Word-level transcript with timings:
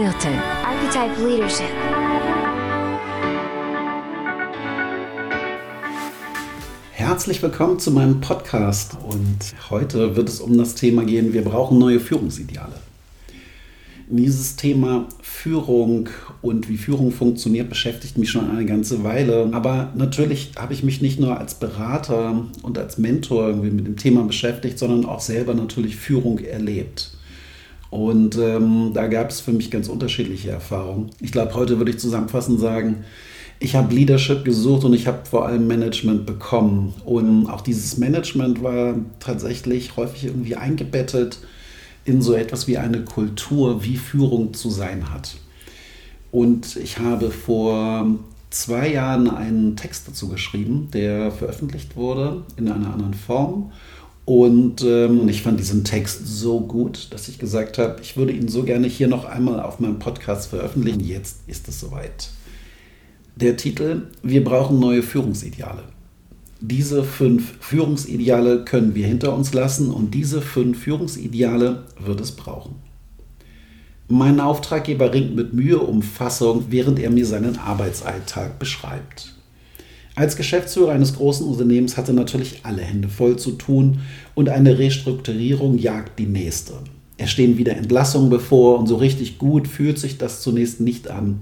Birte. 0.00 0.28
Archetype 0.64 1.28
Leadership. 1.28 1.66
Herzlich 6.92 7.42
willkommen 7.42 7.78
zu 7.78 7.90
meinem 7.90 8.22
Podcast 8.22 8.96
und 9.06 9.36
heute 9.68 10.16
wird 10.16 10.30
es 10.30 10.40
um 10.40 10.56
das 10.56 10.74
Thema 10.74 11.04
gehen, 11.04 11.34
wir 11.34 11.44
brauchen 11.44 11.78
neue 11.78 12.00
Führungsideale. 12.00 12.72
Dieses 14.08 14.56
Thema 14.56 15.06
Führung 15.20 16.08
und 16.40 16.70
wie 16.70 16.78
Führung 16.78 17.12
funktioniert 17.12 17.68
beschäftigt 17.68 18.16
mich 18.16 18.30
schon 18.30 18.50
eine 18.50 18.64
ganze 18.64 19.04
Weile. 19.04 19.50
Aber 19.52 19.92
natürlich 19.94 20.52
habe 20.56 20.72
ich 20.72 20.82
mich 20.82 21.02
nicht 21.02 21.20
nur 21.20 21.38
als 21.38 21.56
Berater 21.56 22.46
und 22.62 22.78
als 22.78 22.96
Mentor 22.96 23.48
irgendwie 23.48 23.70
mit 23.70 23.86
dem 23.86 23.98
Thema 23.98 24.24
beschäftigt, 24.24 24.78
sondern 24.78 25.04
auch 25.04 25.20
selber 25.20 25.52
natürlich 25.52 25.96
Führung 25.96 26.38
erlebt. 26.38 27.19
Und 27.90 28.38
ähm, 28.38 28.92
da 28.94 29.08
gab 29.08 29.30
es 29.30 29.40
für 29.40 29.52
mich 29.52 29.70
ganz 29.70 29.88
unterschiedliche 29.88 30.50
Erfahrungen. 30.50 31.10
Ich 31.20 31.32
glaube, 31.32 31.54
heute 31.54 31.78
würde 31.78 31.90
ich 31.90 31.98
zusammenfassend 31.98 32.60
sagen, 32.60 33.04
ich 33.58 33.74
habe 33.74 33.94
Leadership 33.94 34.44
gesucht 34.44 34.84
und 34.84 34.94
ich 34.94 35.06
habe 35.06 35.26
vor 35.28 35.46
allem 35.46 35.66
Management 35.66 36.24
bekommen. 36.24 36.94
Und 37.04 37.48
auch 37.48 37.60
dieses 37.60 37.98
Management 37.98 38.62
war 38.62 38.94
tatsächlich 39.18 39.96
häufig 39.96 40.24
irgendwie 40.24 40.56
eingebettet 40.56 41.40
in 42.04 42.22
so 42.22 42.32
etwas 42.32 42.66
wie 42.66 42.78
eine 42.78 43.04
Kultur, 43.04 43.84
wie 43.84 43.96
Führung 43.96 44.54
zu 44.54 44.70
sein 44.70 45.12
hat. 45.12 45.36
Und 46.30 46.76
ich 46.76 46.98
habe 46.98 47.30
vor 47.30 48.06
zwei 48.50 48.92
Jahren 48.92 49.28
einen 49.28 49.76
Text 49.76 50.08
dazu 50.08 50.28
geschrieben, 50.28 50.88
der 50.92 51.30
veröffentlicht 51.30 51.96
wurde 51.96 52.44
in 52.56 52.70
einer 52.70 52.92
anderen 52.92 53.14
Form. 53.14 53.72
Und 54.24 54.82
ähm, 54.82 55.28
ich 55.28 55.42
fand 55.42 55.58
diesen 55.58 55.82
Text 55.82 56.26
so 56.26 56.60
gut, 56.60 57.08
dass 57.10 57.28
ich 57.28 57.38
gesagt 57.38 57.78
habe, 57.78 58.00
ich 58.00 58.16
würde 58.16 58.32
ihn 58.32 58.48
so 58.48 58.62
gerne 58.62 58.86
hier 58.86 59.08
noch 59.08 59.24
einmal 59.24 59.60
auf 59.60 59.80
meinem 59.80 59.98
Podcast 59.98 60.50
veröffentlichen. 60.50 61.00
Jetzt 61.00 61.38
ist 61.48 61.68
es 61.68 61.80
soweit. 61.80 62.30
Der 63.36 63.56
Titel, 63.56 64.08
wir 64.22 64.44
brauchen 64.44 64.78
neue 64.78 65.02
Führungsideale. 65.02 65.82
Diese 66.60 67.04
fünf 67.04 67.54
Führungsideale 67.60 68.64
können 68.64 68.94
wir 68.94 69.06
hinter 69.06 69.34
uns 69.34 69.54
lassen 69.54 69.90
und 69.90 70.12
diese 70.12 70.42
fünf 70.42 70.78
Führungsideale 70.82 71.84
wird 71.98 72.20
es 72.20 72.32
brauchen. 72.32 72.74
Mein 74.08 74.40
Auftraggeber 74.40 75.14
ringt 75.14 75.34
mit 75.34 75.54
Mühe 75.54 75.78
um 75.78 76.02
Fassung, 76.02 76.66
während 76.68 76.98
er 76.98 77.10
mir 77.10 77.24
seinen 77.24 77.56
Arbeitsalltag 77.56 78.58
beschreibt. 78.58 79.34
Als 80.20 80.36
Geschäftsführer 80.36 80.92
eines 80.92 81.14
großen 81.14 81.46
Unternehmens 81.46 81.96
hatte 81.96 82.12
natürlich 82.12 82.60
alle 82.64 82.82
Hände 82.82 83.08
voll 83.08 83.38
zu 83.38 83.52
tun 83.52 84.00
und 84.34 84.50
eine 84.50 84.78
Restrukturierung 84.78 85.78
jagt 85.78 86.18
die 86.18 86.26
nächste. 86.26 86.74
Es 87.16 87.30
stehen 87.30 87.56
wieder 87.56 87.74
Entlassungen 87.74 88.28
bevor 88.28 88.78
und 88.78 88.86
so 88.86 88.96
richtig 88.96 89.38
gut 89.38 89.66
fühlt 89.66 89.98
sich 89.98 90.18
das 90.18 90.42
zunächst 90.42 90.78
nicht 90.78 91.08
an. 91.08 91.40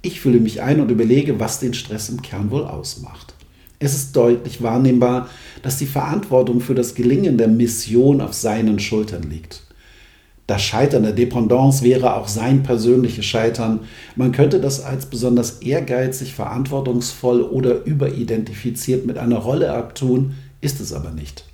Ich 0.00 0.20
fühle 0.20 0.38
mich 0.38 0.62
ein 0.62 0.78
und 0.78 0.92
überlege, 0.92 1.40
was 1.40 1.58
den 1.58 1.74
Stress 1.74 2.08
im 2.08 2.22
Kern 2.22 2.52
wohl 2.52 2.62
ausmacht. 2.62 3.34
Es 3.80 3.94
ist 3.94 4.14
deutlich 4.14 4.62
wahrnehmbar, 4.62 5.28
dass 5.64 5.78
die 5.78 5.86
Verantwortung 5.86 6.60
für 6.60 6.76
das 6.76 6.94
Gelingen 6.94 7.36
der 7.36 7.48
Mission 7.48 8.20
auf 8.20 8.32
seinen 8.32 8.78
Schultern 8.78 9.24
liegt. 9.28 9.64
Das 10.52 10.60
Scheitern 10.60 11.04
der 11.04 11.12
Dependance 11.12 11.82
wäre 11.82 12.14
auch 12.14 12.28
sein 12.28 12.62
persönliches 12.62 13.24
Scheitern. 13.24 13.80
Man 14.16 14.32
könnte 14.32 14.60
das 14.60 14.84
als 14.84 15.06
besonders 15.06 15.62
ehrgeizig, 15.62 16.34
verantwortungsvoll 16.34 17.40
oder 17.40 17.82
überidentifiziert 17.86 19.06
mit 19.06 19.16
einer 19.16 19.38
Rolle 19.38 19.72
abtun, 19.72 20.34
ist 20.60 20.78
es 20.82 20.92
aber 20.92 21.10
nicht. 21.10 21.44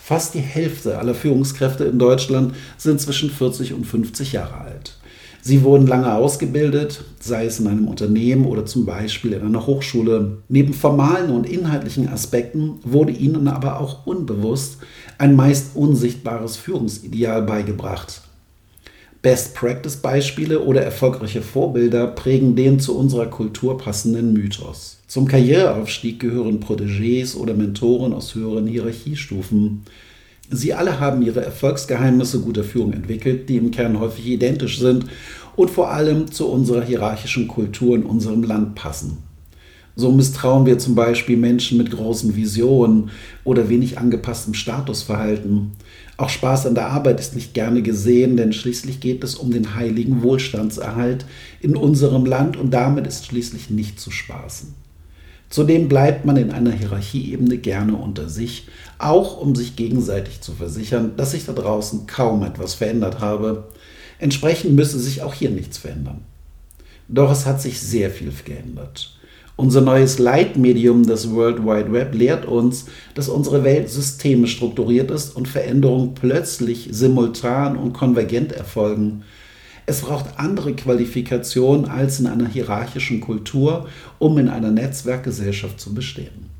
Fast 0.00 0.34
die 0.34 0.38
Hälfte 0.38 0.96
aller 0.96 1.12
Führungskräfte 1.12 1.86
in 1.86 1.98
Deutschland 1.98 2.54
sind 2.76 3.00
zwischen 3.00 3.30
40 3.30 3.72
und 3.72 3.84
50 3.84 4.32
Jahre 4.32 4.58
alt. 4.58 4.96
Sie 5.48 5.62
wurden 5.62 5.86
lange 5.86 6.12
ausgebildet, 6.12 7.04
sei 7.20 7.46
es 7.46 7.58
in 7.58 7.68
einem 7.68 7.88
Unternehmen 7.88 8.44
oder 8.44 8.66
zum 8.66 8.84
Beispiel 8.84 9.32
in 9.32 9.40
einer 9.40 9.66
Hochschule. 9.66 10.42
Neben 10.50 10.74
formalen 10.74 11.30
und 11.30 11.48
inhaltlichen 11.48 12.06
Aspekten 12.06 12.80
wurde 12.82 13.12
ihnen 13.12 13.48
aber 13.48 13.80
auch 13.80 14.06
unbewusst 14.06 14.76
ein 15.16 15.36
meist 15.36 15.74
unsichtbares 15.74 16.58
Führungsideal 16.58 17.40
beigebracht. 17.44 18.20
Best-Practice-Beispiele 19.22 20.60
oder 20.60 20.82
erfolgreiche 20.82 21.40
Vorbilder 21.40 22.08
prägen 22.08 22.54
den 22.54 22.78
zu 22.78 22.94
unserer 22.94 23.28
Kultur 23.28 23.78
passenden 23.78 24.34
Mythos. 24.34 24.98
Zum 25.06 25.26
Karriereaufstieg 25.26 26.20
gehören 26.20 26.60
Protégés 26.60 27.34
oder 27.34 27.54
Mentoren 27.54 28.12
aus 28.12 28.34
höheren 28.34 28.66
Hierarchiestufen. 28.66 29.84
Sie 30.50 30.72
alle 30.72 30.98
haben 30.98 31.22
ihre 31.22 31.44
Erfolgsgeheimnisse 31.44 32.40
guter 32.40 32.64
Führung 32.64 32.92
entwickelt, 32.94 33.48
die 33.48 33.58
im 33.58 33.70
Kern 33.70 34.00
häufig 34.00 34.26
identisch 34.26 34.78
sind 34.78 35.06
und 35.56 35.70
vor 35.70 35.90
allem 35.90 36.32
zu 36.32 36.48
unserer 36.48 36.82
hierarchischen 36.82 37.48
Kultur 37.48 37.96
in 37.96 38.04
unserem 38.04 38.42
Land 38.42 38.74
passen. 38.74 39.18
So 39.94 40.12
misstrauen 40.12 40.64
wir 40.64 40.78
zum 40.78 40.94
Beispiel 40.94 41.36
Menschen 41.36 41.76
mit 41.76 41.90
großen 41.90 42.36
Visionen 42.36 43.10
oder 43.42 43.68
wenig 43.68 43.98
angepasstem 43.98 44.54
Statusverhalten. 44.54 45.72
Auch 46.16 46.28
Spaß 46.28 46.66
an 46.66 46.76
der 46.76 46.86
Arbeit 46.86 47.18
ist 47.18 47.34
nicht 47.34 47.52
gerne 47.52 47.82
gesehen, 47.82 48.36
denn 48.36 48.52
schließlich 48.52 49.00
geht 49.00 49.24
es 49.24 49.34
um 49.34 49.50
den 49.50 49.74
heiligen 49.74 50.22
Wohlstandserhalt 50.22 51.26
in 51.60 51.76
unserem 51.76 52.24
Land 52.26 52.56
und 52.56 52.70
damit 52.70 53.08
ist 53.08 53.26
schließlich 53.26 53.70
nicht 53.70 53.98
zu 53.98 54.12
spaßen. 54.12 54.72
Zudem 55.50 55.88
bleibt 55.88 56.24
man 56.24 56.36
in 56.36 56.50
einer 56.50 56.72
Hierarchieebene 56.72 57.56
gerne 57.56 57.96
unter 57.96 58.28
sich, 58.28 58.68
auch 58.98 59.40
um 59.40 59.54
sich 59.54 59.76
gegenseitig 59.76 60.40
zu 60.42 60.52
versichern, 60.52 61.12
dass 61.16 61.30
sich 61.30 61.46
da 61.46 61.52
draußen 61.52 62.06
kaum 62.06 62.42
etwas 62.42 62.74
verändert 62.74 63.20
habe. 63.20 63.68
Entsprechend 64.18 64.74
müsse 64.74 64.98
sich 64.98 65.22
auch 65.22 65.32
hier 65.32 65.50
nichts 65.50 65.78
verändern. 65.78 66.20
Doch 67.08 67.30
es 67.30 67.46
hat 67.46 67.62
sich 67.62 67.80
sehr 67.80 68.10
viel 68.10 68.32
geändert. 68.44 69.14
Unser 69.56 69.80
neues 69.80 70.18
Leitmedium, 70.18 71.06
das 71.06 71.32
World 71.32 71.64
Wide 71.64 71.92
Web, 71.92 72.14
lehrt 72.14 72.46
uns, 72.46 72.84
dass 73.14 73.28
unsere 73.28 73.64
Welt 73.64 73.90
systemisch 73.90 74.54
strukturiert 74.54 75.10
ist 75.10 75.34
und 75.34 75.48
Veränderungen 75.48 76.14
plötzlich, 76.14 76.88
simultan 76.92 77.76
und 77.76 77.92
konvergent 77.92 78.52
erfolgen. 78.52 79.24
Es 79.88 80.02
braucht 80.02 80.38
andere 80.38 80.74
Qualifikationen 80.74 81.86
als 81.86 82.20
in 82.20 82.26
einer 82.26 82.46
hierarchischen 82.46 83.22
Kultur, 83.22 83.88
um 84.18 84.36
in 84.36 84.50
einer 84.50 84.70
Netzwerkgesellschaft 84.70 85.80
zu 85.80 85.94
bestehen. 85.94 86.50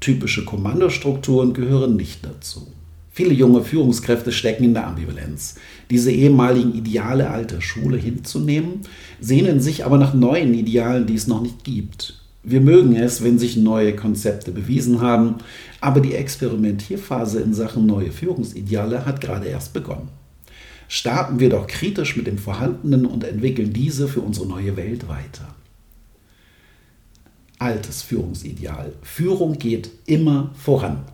Typische 0.00 0.46
Kommandostrukturen 0.46 1.52
gehören 1.52 1.96
nicht 1.96 2.24
dazu. 2.24 2.66
Viele 3.10 3.34
junge 3.34 3.62
Führungskräfte 3.62 4.32
stecken 4.32 4.64
in 4.64 4.72
der 4.72 4.86
Ambivalenz. 4.86 5.56
Diese 5.90 6.10
ehemaligen 6.10 6.74
Ideale 6.74 7.28
alter 7.28 7.60
Schule 7.60 7.98
hinzunehmen, 7.98 8.80
sehnen 9.20 9.60
sich 9.60 9.84
aber 9.84 9.98
nach 9.98 10.14
neuen 10.14 10.54
Idealen, 10.54 11.04
die 11.04 11.16
es 11.16 11.26
noch 11.26 11.42
nicht 11.42 11.64
gibt. 11.64 12.22
Wir 12.42 12.62
mögen 12.62 12.96
es, 12.96 13.22
wenn 13.22 13.38
sich 13.38 13.58
neue 13.58 13.94
Konzepte 13.96 14.50
bewiesen 14.50 15.02
haben, 15.02 15.34
aber 15.82 16.00
die 16.00 16.14
Experimentierphase 16.14 17.40
in 17.40 17.52
Sachen 17.52 17.84
neue 17.84 18.12
Führungsideale 18.12 19.04
hat 19.04 19.20
gerade 19.20 19.46
erst 19.46 19.74
begonnen. 19.74 20.08
Starten 20.88 21.38
wir 21.38 21.50
doch 21.50 21.66
kritisch 21.66 22.16
mit 22.16 22.26
dem 22.26 22.38
Vorhandenen 22.38 23.04
und 23.04 23.22
entwickeln 23.22 23.74
diese 23.74 24.08
für 24.08 24.22
unsere 24.22 24.46
neue 24.46 24.76
Welt 24.76 25.06
weiter. 25.06 25.54
Altes 27.58 28.02
Führungsideal. 28.02 28.94
Führung 29.02 29.58
geht 29.58 29.90
immer 30.06 30.50
voran. 30.54 31.04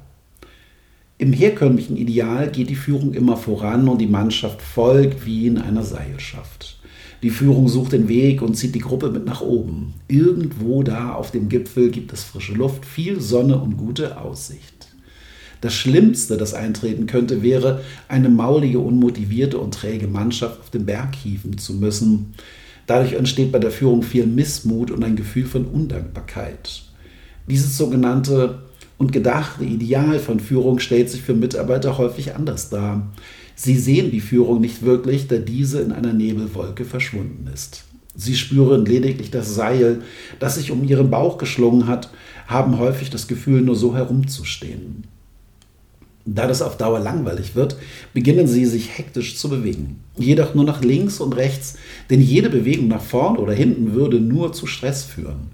Im 1.19 1.33
herkömmlichen 1.33 1.97
Ideal 1.97 2.51
geht 2.51 2.71
die 2.71 2.77
Führung 2.77 3.15
immer 3.15 3.37
voran 3.37 3.89
und 3.89 3.99
die 3.99 4.07
Mannschaft 4.07 4.63
folgt 4.63 5.27
wie 5.27 5.47
in 5.49 5.59
einer 5.59 5.83
Seilschaft. 5.83 6.79
Die 7.23 7.31
Führung 7.31 7.69
sucht 7.69 7.93
den 7.93 8.09
Weg 8.09 8.43
und 8.43 8.55
zieht 8.55 8.75
die 8.75 8.81
Gruppe 8.81 9.11
mit 9.11 9.25
nach 9.25 9.41
oben. 9.41 9.95
Irgendwo 10.07 10.83
da 10.83 11.15
auf 11.15 11.31
dem 11.31 11.49
Gipfel 11.49 11.91
gibt 11.91 12.13
es 12.13 12.23
frische 12.23 12.53
Luft, 12.53 12.84
viel 12.84 13.21
Sonne 13.21 13.59
und 13.59 13.77
gute 13.77 14.21
Aussicht. 14.21 14.94
Das 15.65 15.73
Schlimmste, 15.73 16.37
das 16.37 16.53
eintreten 16.53 17.07
könnte, 17.07 17.43
wäre, 17.43 17.81
eine 18.07 18.29
maulige, 18.29 18.81
unmotivierte 18.81 19.57
und 19.57 19.73
träge 19.73 20.07
Mannschaft 20.07 20.61
auf 20.61 20.69
den 20.69 20.85
Berg 20.85 21.15
hieven 21.15 21.57
zu 21.57 21.72
müssen. 21.72 22.34
Dadurch 22.87 23.15
entsteht 23.15 23.51
bei 23.51 23.59
der 23.61 23.71
Führung 23.71 24.03
viel 24.03 24.27
Missmut 24.27 24.91
und 24.91 25.03
ein 25.03 25.16
Gefühl 25.16 25.47
von 25.47 25.65
Undankbarkeit. 25.65 26.83
Dieses 27.49 27.78
sogenannte 27.78 28.59
und 28.99 29.11
gedachte 29.11 29.65
Ideal 29.65 30.19
von 30.19 30.39
Führung 30.39 30.81
stellt 30.81 31.09
sich 31.09 31.22
für 31.22 31.33
Mitarbeiter 31.33 31.97
häufig 31.97 32.37
anders 32.37 32.69
dar. 32.69 33.10
Sie 33.55 33.78
sehen 33.78 34.10
die 34.10 34.21
Führung 34.21 34.60
nicht 34.60 34.83
wirklich, 34.83 35.28
da 35.28 35.39
diese 35.39 35.81
in 35.81 35.93
einer 35.93 36.13
Nebelwolke 36.13 36.84
verschwunden 36.84 37.49
ist. 37.55 37.84
Sie 38.15 38.37
spüren 38.37 38.84
lediglich 38.84 39.31
das 39.31 39.55
Seil, 39.55 40.03
das 40.41 40.57
sich 40.57 40.71
um 40.71 40.84
ihren 40.84 41.09
Bauch 41.10 41.39
geschlungen 41.39 41.87
hat, 41.87 42.10
haben 42.49 42.78
häufig 42.78 43.09
das 43.09 43.28
Gefühl, 43.28 43.63
nur 43.63 43.77
so 43.77 43.97
herumzustehen. 43.97 45.05
Da 46.26 46.47
das 46.47 46.62
auf 46.62 46.78
Dauer 46.78 47.00
langweilig 47.00 47.54
wird, 47.54 47.76
beginnen 48.15 48.47
sie 48.47 48.65
sich 48.65 48.97
hektisch 48.97 49.36
zu 49.36 49.50
bewegen. 49.50 50.00
Jedoch 50.16 50.54
nur 50.54 50.65
nach 50.65 50.82
links 50.82 51.21
und 51.21 51.36
rechts, 51.36 51.76
denn 52.09 52.21
jede 52.21 52.48
Bewegung 52.48 52.88
nach 52.88 53.03
vorn 53.03 53.36
oder 53.36 53.53
hinten 53.53 53.92
würde 53.92 54.21
nur 54.21 54.53
zu 54.53 54.66
Stress 54.66 55.04
führen. 55.04 55.53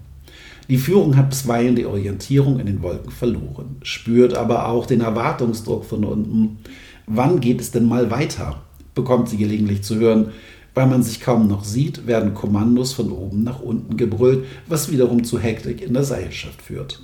Die 0.69 0.77
Führung 0.77 1.17
hat 1.17 1.29
bisweilen 1.29 1.75
die 1.75 1.85
Orientierung 1.85 2.59
in 2.59 2.67
den 2.67 2.81
Wolken 2.81 3.11
verloren, 3.11 3.75
spürt 3.83 4.33
aber 4.33 4.69
auch 4.69 4.85
den 4.85 5.01
Erwartungsdruck 5.01 5.83
von 5.83 6.05
unten. 6.05 6.59
Wann 7.05 7.41
geht 7.41 7.59
es 7.59 7.71
denn 7.71 7.85
mal 7.85 8.09
weiter? 8.09 8.61
bekommt 8.93 9.29
sie 9.29 9.37
gelegentlich 9.37 9.83
zu 9.83 9.95
hören. 9.95 10.31
Weil 10.73 10.87
man 10.87 11.03
sich 11.03 11.19
kaum 11.19 11.47
noch 11.47 11.65
sieht, 11.65 12.07
werden 12.07 12.33
Kommandos 12.33 12.93
von 12.93 13.11
oben 13.11 13.43
nach 13.43 13.61
unten 13.61 13.97
gebrüllt, 13.97 14.45
was 14.67 14.89
wiederum 14.89 15.25
zu 15.25 15.37
Hektik 15.37 15.81
in 15.81 15.93
der 15.93 16.05
Seilschaft 16.05 16.61
führt. 16.61 17.01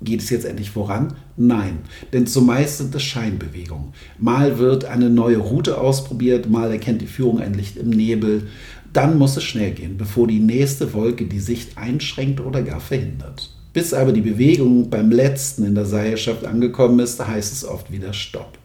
Geht 0.00 0.20
es 0.20 0.30
jetzt 0.30 0.44
endlich 0.44 0.70
voran? 0.70 1.14
Nein, 1.36 1.78
denn 2.12 2.28
zumeist 2.28 2.78
sind 2.78 2.94
es 2.94 3.02
Scheinbewegungen. 3.02 3.94
Mal 4.18 4.58
wird 4.58 4.84
eine 4.84 5.10
neue 5.10 5.38
Route 5.38 5.78
ausprobiert, 5.78 6.48
mal 6.48 6.70
erkennt 6.70 7.02
die 7.02 7.06
Führung 7.06 7.40
ein 7.40 7.54
Licht 7.54 7.76
im 7.76 7.90
Nebel. 7.90 8.46
Dann 8.92 9.18
muss 9.18 9.36
es 9.36 9.42
schnell 9.42 9.72
gehen, 9.72 9.98
bevor 9.98 10.28
die 10.28 10.38
nächste 10.38 10.92
Wolke 10.94 11.24
die 11.24 11.40
Sicht 11.40 11.76
einschränkt 11.76 12.40
oder 12.40 12.62
gar 12.62 12.80
verhindert. 12.80 13.50
Bis 13.72 13.92
aber 13.92 14.12
die 14.12 14.20
Bewegung 14.20 14.88
beim 14.88 15.10
letzten 15.10 15.64
in 15.64 15.74
der 15.74 15.84
Seilschaft 15.84 16.44
angekommen 16.44 17.00
ist, 17.00 17.24
heißt 17.24 17.52
es 17.52 17.64
oft 17.64 17.90
wieder 17.90 18.12
Stopp. 18.12 18.56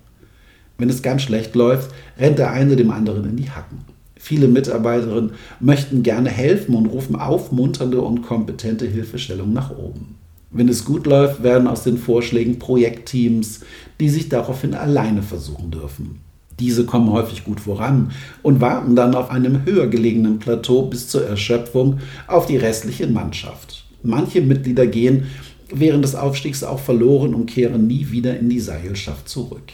Wenn 0.77 0.89
es 0.89 1.01
ganz 1.01 1.23
schlecht 1.23 1.55
läuft, 1.55 1.91
rennt 2.17 2.39
der 2.39 2.51
eine 2.51 2.75
dem 2.75 2.91
anderen 2.91 3.27
in 3.29 3.37
die 3.37 3.49
Hacken. 3.49 3.79
Viele 4.15 4.47
Mitarbeiterinnen 4.47 5.31
möchten 5.59 6.03
gerne 6.03 6.29
helfen 6.29 6.75
und 6.75 6.85
rufen 6.85 7.15
aufmunternde 7.15 8.01
und 8.01 8.21
kompetente 8.21 8.85
Hilfestellung 8.85 9.51
nach 9.51 9.71
oben. 9.71 10.15
Wenn 10.53 10.69
es 10.69 10.85
gut 10.85 11.07
läuft, 11.07 11.41
werden 11.41 11.67
aus 11.67 11.83
den 11.83 11.97
Vorschlägen 11.97 12.59
Projektteams, 12.59 13.61
die 13.99 14.09
sich 14.09 14.29
daraufhin 14.29 14.75
alleine 14.75 15.23
versuchen 15.23 15.71
dürfen. 15.71 16.19
Diese 16.59 16.85
kommen 16.85 17.11
häufig 17.11 17.43
gut 17.43 17.59
voran 17.59 18.11
und 18.43 18.61
warten 18.61 18.95
dann 18.95 19.15
auf 19.15 19.31
einem 19.31 19.65
höher 19.65 19.87
gelegenen 19.87 20.37
Plateau 20.37 20.83
bis 20.83 21.07
zur 21.07 21.25
Erschöpfung 21.25 21.99
auf 22.27 22.45
die 22.45 22.57
restliche 22.57 23.07
Mannschaft. 23.07 23.85
Manche 24.03 24.41
Mitglieder 24.41 24.85
gehen 24.85 25.25
während 25.73 26.03
des 26.03 26.13
Aufstiegs 26.13 26.63
auch 26.63 26.79
verloren 26.79 27.33
und 27.33 27.47
kehren 27.47 27.87
nie 27.87 28.11
wieder 28.11 28.37
in 28.37 28.49
die 28.49 28.59
Seilschaft 28.59 29.27
zurück. 29.27 29.73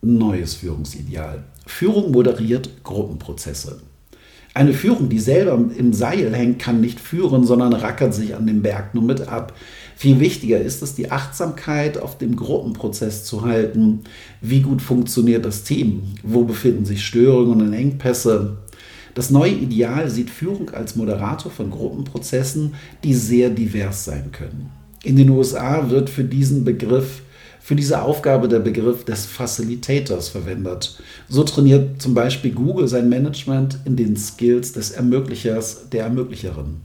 Neues 0.00 0.54
Führungsideal. 0.54 1.44
Führung 1.66 2.12
moderiert 2.12 2.70
Gruppenprozesse. 2.84 3.80
Eine 4.54 4.72
Führung, 4.72 5.10
die 5.10 5.18
selber 5.18 5.52
im 5.76 5.92
Seil 5.92 6.34
hängt, 6.34 6.58
kann 6.58 6.80
nicht 6.80 6.98
führen, 6.98 7.44
sondern 7.44 7.74
rackert 7.74 8.14
sich 8.14 8.34
an 8.34 8.46
dem 8.46 8.62
Berg 8.62 8.94
nur 8.94 9.04
mit 9.04 9.28
ab. 9.28 9.52
Viel 9.98 10.20
wichtiger 10.20 10.60
ist 10.60 10.82
es, 10.82 10.94
die 10.94 11.10
Achtsamkeit 11.10 11.96
auf 11.96 12.18
dem 12.18 12.36
Gruppenprozess 12.36 13.24
zu 13.24 13.46
halten. 13.46 14.00
Wie 14.42 14.60
gut 14.60 14.82
funktioniert 14.82 15.46
das 15.46 15.62
Team? 15.62 16.02
Wo 16.22 16.44
befinden 16.44 16.84
sich 16.84 17.04
Störungen 17.04 17.62
und 17.62 17.72
Engpässe? 17.72 18.58
Das 19.14 19.30
neue 19.30 19.52
Ideal 19.52 20.10
sieht 20.10 20.28
Führung 20.28 20.68
als 20.68 20.96
Moderator 20.96 21.50
von 21.50 21.70
Gruppenprozessen, 21.70 22.74
die 23.04 23.14
sehr 23.14 23.48
divers 23.48 24.04
sein 24.04 24.32
können. 24.32 24.68
In 25.02 25.16
den 25.16 25.30
USA 25.30 25.88
wird 25.88 26.10
für 26.10 26.24
diesen 26.24 26.64
Begriff 26.64 27.22
für 27.58 27.74
diese 27.74 28.02
Aufgabe 28.02 28.46
der 28.46 28.60
Begriff 28.60 29.04
des 29.04 29.26
Facilitators 29.26 30.28
verwendet. 30.28 31.02
So 31.28 31.42
trainiert 31.42 32.00
zum 32.00 32.14
Beispiel 32.14 32.52
Google 32.52 32.86
sein 32.86 33.08
Management 33.08 33.78
in 33.84 33.96
den 33.96 34.16
Skills 34.16 34.72
des 34.72 34.92
Ermöglichers, 34.92 35.88
der 35.90 36.04
Ermöglicherin. 36.04 36.76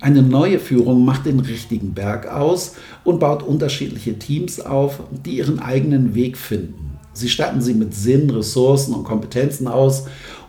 Eine 0.00 0.22
neue 0.22 0.60
Führung 0.60 1.04
macht 1.04 1.26
den 1.26 1.40
richtigen 1.40 1.92
Berg 1.92 2.28
aus 2.32 2.76
und 3.02 3.18
baut 3.18 3.42
unterschiedliche 3.42 4.16
Teams 4.16 4.60
auf, 4.60 5.00
die 5.24 5.38
ihren 5.38 5.58
eigenen 5.58 6.14
Weg 6.14 6.36
finden. 6.36 6.98
Sie 7.12 7.28
statten 7.28 7.60
sie 7.60 7.74
mit 7.74 7.94
Sinn, 7.94 8.30
Ressourcen 8.30 8.94
und 8.94 9.02
Kompetenzen 9.02 9.66
aus 9.66 10.04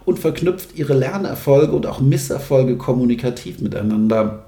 und 0.05 0.19
verknüpft 0.19 0.77
ihre 0.77 0.93
Lernerfolge 0.93 1.71
und 1.71 1.87
auch 1.87 1.99
Misserfolge 1.99 2.77
kommunikativ 2.77 3.59
miteinander. 3.59 4.45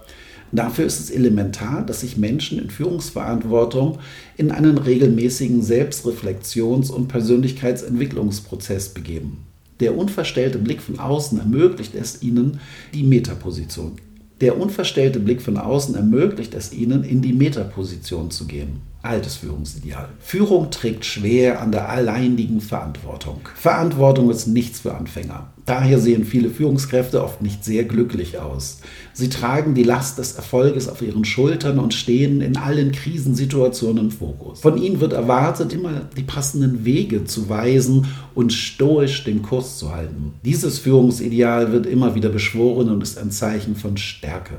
Dafür 0.52 0.86
ist 0.86 1.00
es 1.00 1.10
elementar, 1.10 1.84
dass 1.84 2.02
sich 2.02 2.18
Menschen 2.18 2.60
in 2.60 2.70
Führungsverantwortung 2.70 3.98
in 4.38 4.52
einen 4.52 4.78
regelmäßigen 4.78 5.64
Selbstreflexions- 5.64 6.92
und 6.92 7.08
Persönlichkeitsentwicklungsprozess 7.08 8.90
begeben. 8.90 9.46
Der 9.80 9.98
unverstellte 9.98 10.60
Blick 10.60 10.82
von 10.82 11.00
außen 11.00 11.40
ermöglicht 11.40 11.96
es 11.96 12.22
ihnen, 12.22 12.60
die 12.94 13.04
Metaposition. 13.04 13.94
Der 14.42 14.60
unverstellte 14.60 15.20
Blick 15.20 15.42
von 15.42 15.58
außen 15.58 15.96
ermöglicht 15.96 16.56
es 16.56 16.74
ihnen, 16.74 17.04
in 17.04 17.22
die 17.22 17.34
Metaposition 17.34 18.32
zu 18.32 18.46
gehen 18.46 18.91
altes 19.04 19.36
Führungsideal. 19.36 20.10
Führung 20.20 20.70
trägt 20.70 21.06
schwer 21.06 21.62
an 21.62 21.72
der 21.72 21.90
alleinigen 21.90 22.62
Verantwortung. 22.62 23.42
Verantwortung 23.56 24.30
ist 24.30 24.48
nichts 24.48 24.82
für 24.82 24.96
Anfänger. 24.96 25.48
Daher 25.66 26.00
sehen 26.00 26.26
viele 26.26 26.50
Führungskräfte 26.50 27.24
oft 27.24 27.42
nicht 27.42 27.64
sehr 27.64 27.84
glücklich 27.84 28.40
aus. 28.40 28.80
Sie 29.14 29.30
tragen 29.30 29.74
die 29.76 29.84
Last 29.84 30.18
des 30.18 30.34
Erfolges 30.34 30.90
auf 30.90 31.02
ihren 31.02 31.24
Schultern 31.24 31.80
und 31.80 31.94
stehen 31.94 32.42
in 32.42 32.58
allen 32.58 32.92
Krisensituationen 32.92 34.06
im 34.06 34.12
Fokus. 34.12 34.62
Von 34.62 34.82
ihnen 34.82 35.00
wird 35.00 35.14
erwartet, 35.14 35.74
immer 35.74 36.02
die 36.18 36.24
passenden 36.24 36.84
Wege 36.84 37.26
zu 37.26 37.48
weisen 37.48 38.08
und 38.34 38.54
stoisch 38.54 39.24
den 39.24 39.44
Kurs 39.44 39.78
zu 39.78 39.94
halten. 39.94 40.34
Dieses 40.44 40.80
Führungsideal 40.80 41.72
wird 41.72 41.86
immer 41.86 42.16
wieder 42.16 42.30
beschworen 42.30 42.90
und 42.90 43.04
ist 43.04 43.18
ein 43.18 43.32
Zeichen 43.32 43.76
von 43.76 43.98
Stärke. 43.98 44.58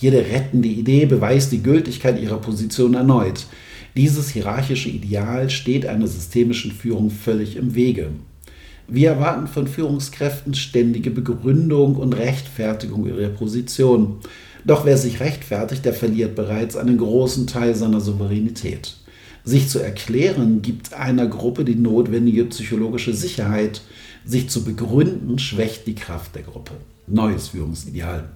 Jede 0.00 0.18
rettende 0.18 0.68
Idee 0.68 1.06
beweist 1.06 1.50
die 1.50 1.62
Gültigkeit 1.62 2.20
ihrer 2.20 2.38
Position 2.38 2.94
erneut. 2.94 3.46
Dieses 3.96 4.28
hierarchische 4.30 4.88
Ideal 4.88 5.50
steht 5.50 5.86
einer 5.86 6.06
systemischen 6.06 6.70
Führung 6.70 7.10
völlig 7.10 7.56
im 7.56 7.74
Wege. 7.74 8.10
Wir 8.86 9.10
erwarten 9.10 9.48
von 9.48 9.66
Führungskräften 9.66 10.54
ständige 10.54 11.10
Begründung 11.10 11.96
und 11.96 12.12
Rechtfertigung 12.12 13.06
ihrer 13.06 13.28
Position. 13.30 14.18
Doch 14.64 14.86
wer 14.86 14.96
sich 14.96 15.18
rechtfertigt, 15.18 15.84
der 15.84 15.94
verliert 15.94 16.36
bereits 16.36 16.76
einen 16.76 16.98
großen 16.98 17.48
Teil 17.48 17.74
seiner 17.74 18.00
Souveränität. 18.00 18.94
Sich 19.42 19.68
zu 19.68 19.80
erklären 19.80 20.62
gibt 20.62 20.94
einer 20.94 21.26
Gruppe 21.26 21.64
die 21.64 21.74
notwendige 21.74 22.44
psychologische 22.44 23.14
Sicherheit. 23.14 23.82
Sich 24.24 24.48
zu 24.48 24.62
begründen 24.62 25.40
schwächt 25.40 25.88
die 25.88 25.96
Kraft 25.96 26.36
der 26.36 26.42
Gruppe. 26.42 26.74
Neues 27.08 27.48
Führungsideal. 27.48 28.28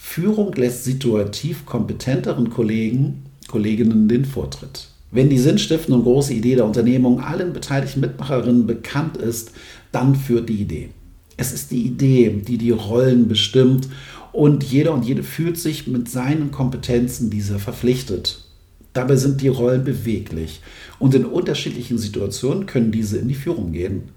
Führung 0.00 0.52
lässt 0.54 0.84
situativ 0.84 1.66
kompetenteren 1.66 2.50
Kollegen, 2.50 3.24
Kolleginnen 3.48 4.08
den 4.08 4.24
Vortritt. 4.24 4.88
Wenn 5.10 5.28
die 5.28 5.38
sinnstiftende 5.38 5.98
und 5.98 6.04
große 6.04 6.32
Idee 6.32 6.54
der 6.54 6.66
Unternehmung 6.66 7.20
allen 7.20 7.52
beteiligten 7.52 8.00
Mitmacherinnen 8.00 8.66
bekannt 8.66 9.16
ist, 9.16 9.50
dann 9.90 10.14
führt 10.14 10.48
die 10.48 10.62
Idee. 10.62 10.90
Es 11.36 11.52
ist 11.52 11.72
die 11.72 11.82
Idee, 11.82 12.42
die 12.46 12.58
die 12.58 12.70
Rollen 12.70 13.26
bestimmt 13.26 13.88
und 14.32 14.62
jeder 14.62 14.94
und 14.94 15.04
jede 15.04 15.24
fühlt 15.24 15.58
sich 15.58 15.88
mit 15.88 16.08
seinen 16.08 16.52
Kompetenzen 16.52 17.28
dieser 17.28 17.58
verpflichtet. 17.58 18.44
Dabei 18.92 19.16
sind 19.16 19.40
die 19.40 19.48
Rollen 19.48 19.82
beweglich 19.82 20.60
und 21.00 21.14
in 21.14 21.24
unterschiedlichen 21.24 21.98
Situationen 21.98 22.66
können 22.66 22.92
diese 22.92 23.18
in 23.18 23.28
die 23.28 23.34
Führung 23.34 23.72
gehen. 23.72 24.10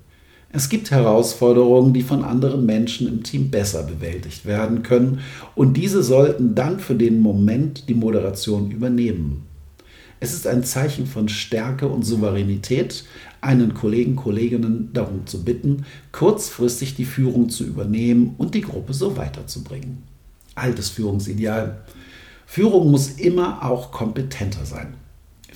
Es 0.53 0.67
gibt 0.67 0.91
Herausforderungen, 0.91 1.93
die 1.93 2.01
von 2.01 2.25
anderen 2.25 2.65
Menschen 2.65 3.07
im 3.07 3.23
Team 3.23 3.49
besser 3.49 3.83
bewältigt 3.83 4.45
werden 4.45 4.83
können 4.83 5.19
und 5.55 5.77
diese 5.77 6.03
sollten 6.03 6.55
dann 6.55 6.79
für 6.79 6.95
den 6.95 7.21
Moment 7.21 7.87
die 7.87 7.93
Moderation 7.93 8.69
übernehmen. 8.69 9.43
Es 10.19 10.33
ist 10.33 10.45
ein 10.45 10.63
Zeichen 10.63 11.07
von 11.07 11.29
Stärke 11.29 11.87
und 11.87 12.03
Souveränität, 12.03 13.05
einen 13.39 13.73
Kollegen, 13.73 14.15
Kolleginnen 14.15 14.89
darum 14.93 15.25
zu 15.25 15.43
bitten, 15.43 15.85
kurzfristig 16.11 16.95
die 16.95 17.05
Führung 17.05 17.49
zu 17.49 17.63
übernehmen 17.63 18.35
und 18.37 18.53
die 18.53 18.61
Gruppe 18.61 18.93
so 18.93 19.17
weiterzubringen. 19.17 20.03
Altes 20.53 20.89
Führungsideal. 20.89 21.81
Führung 22.45 22.91
muss 22.91 23.09
immer 23.11 23.63
auch 23.63 23.91
kompetenter 23.91 24.65
sein 24.65 25.00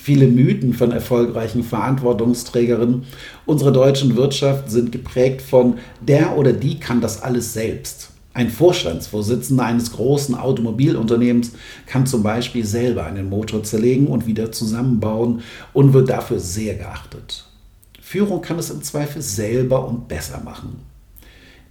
viele 0.05 0.27
Mythen 0.27 0.75
von 0.75 0.91
erfolgreichen 0.91 1.63
Verantwortungsträgerinnen 1.63 3.05
unserer 3.47 3.71
deutschen 3.71 4.15
Wirtschaft 4.15 4.69
sind 4.69 4.91
geprägt 4.91 5.41
von 5.41 5.79
der 5.99 6.37
oder 6.37 6.53
die 6.53 6.79
kann 6.79 7.01
das 7.01 7.23
alles 7.23 7.53
selbst. 7.53 8.11
Ein 8.35 8.51
Vorstandsvorsitzender 8.51 9.65
eines 9.65 9.93
großen 9.93 10.35
Automobilunternehmens 10.35 11.53
kann 11.87 12.05
zum 12.05 12.21
Beispiel 12.21 12.63
selber 12.63 13.03
einen 13.07 13.29
Motor 13.29 13.63
zerlegen 13.63 14.05
und 14.05 14.27
wieder 14.27 14.51
zusammenbauen 14.51 15.41
und 15.73 15.93
wird 15.93 16.09
dafür 16.11 16.39
sehr 16.39 16.75
geachtet. 16.75 17.45
Führung 17.99 18.43
kann 18.43 18.59
es 18.59 18.69
im 18.69 18.83
Zweifel 18.83 19.23
selber 19.23 19.87
und 19.87 20.07
besser 20.07 20.39
machen. 20.45 20.81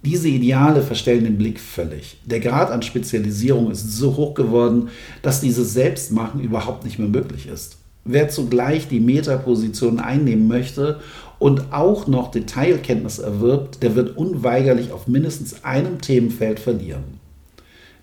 Diese 0.03 0.27
Ideale 0.27 0.81
verstellen 0.81 1.23
den 1.23 1.37
Blick 1.37 1.57
völlig. 1.57 2.17
Der 2.25 2.41
Grad 2.41 2.69
an 2.69 2.81
Spezialisierung 2.81 3.71
ist 3.71 3.93
so 3.93 4.17
hoch 4.17 4.33
geworden, 4.33 4.89
dass 5.21 5.39
dieses 5.39 5.71
Selbstmachen 5.71 6.41
überhaupt 6.41 6.83
nicht 6.83 6.99
mehr 6.99 7.07
möglich 7.07 7.47
ist. 7.47 7.77
Wer 8.07 8.29
zugleich 8.29 8.87
die 8.87 8.99
Metaposition 8.99 9.99
einnehmen 9.99 10.47
möchte 10.47 10.99
und 11.39 11.73
auch 11.73 12.05
noch 12.05 12.29
Detailkenntnis 12.29 13.17
erwirbt, 13.17 13.81
der 13.81 13.95
wird 13.95 14.15
unweigerlich 14.15 14.91
auf 14.91 15.07
mindestens 15.07 15.63
einem 15.63 15.99
Themenfeld 15.99 16.59
verlieren. 16.59 17.19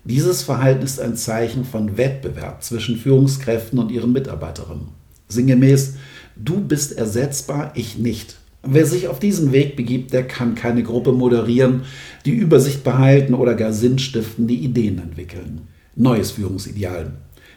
Dieses 0.03 0.41
Verhalten 0.41 0.83
ist 0.83 0.99
ein 0.99 1.15
Zeichen 1.15 1.63
von 1.63 1.97
Wettbewerb 1.97 2.61
zwischen 2.61 2.97
Führungskräften 2.97 3.79
und 3.79 3.91
ihren 3.91 4.11
Mitarbeiterinnen. 4.11 4.89
Sinngemäß, 5.29 5.95
du 6.35 6.59
bist 6.59 6.97
ersetzbar, 6.97 7.71
ich 7.75 7.97
nicht. 7.97 8.35
Wer 8.61 8.85
sich 8.85 9.07
auf 9.07 9.19
diesen 9.19 9.53
Weg 9.53 9.77
begibt, 9.77 10.11
der 10.11 10.27
kann 10.27 10.55
keine 10.55 10.83
Gruppe 10.83 11.13
moderieren, 11.13 11.83
die 12.25 12.31
Übersicht 12.31 12.83
behalten 12.83 13.33
oder 13.33 13.55
gar 13.55 13.71
sinnstiftende 13.71 14.53
Ideen 14.53 14.99
entwickeln. 14.99 15.61
Neues 15.95 16.31
Führungsideal. 16.31 17.13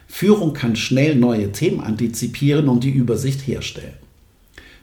Führung 0.07 0.53
kann 0.53 0.75
schnell 0.75 1.15
neue 1.15 1.51
Themen 1.51 1.81
antizipieren 1.81 2.69
und 2.69 2.83
die 2.83 2.91
Übersicht 2.91 3.45
herstellen. 3.45 3.93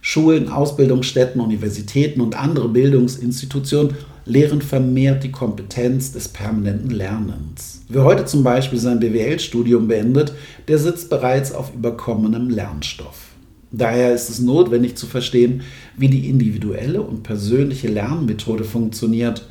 Schulen, 0.00 0.50
Ausbildungsstätten, 0.50 1.40
Universitäten 1.40 2.20
und 2.20 2.38
andere 2.38 2.68
Bildungsinstitutionen 2.68 3.96
lehren 4.26 4.60
vermehrt 4.60 5.24
die 5.24 5.32
Kompetenz 5.32 6.12
des 6.12 6.28
permanenten 6.28 6.90
Lernens. 6.90 7.82
Wer 7.88 8.04
heute 8.04 8.26
zum 8.26 8.42
Beispiel 8.42 8.78
sein 8.78 9.00
BWL-Studium 9.00 9.88
beendet, 9.88 10.34
der 10.68 10.78
sitzt 10.78 11.08
bereits 11.08 11.52
auf 11.52 11.74
überkommenem 11.74 12.50
Lernstoff. 12.50 13.30
Daher 13.72 14.14
ist 14.14 14.28
es 14.30 14.40
notwendig 14.40 14.96
zu 14.96 15.06
verstehen, 15.06 15.62
wie 15.96 16.08
die 16.08 16.28
individuelle 16.28 17.02
und 17.02 17.22
persönliche 17.22 17.88
Lernmethode 17.88 18.64
funktioniert. 18.64 19.48